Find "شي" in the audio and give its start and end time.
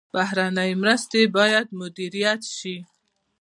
2.57-2.77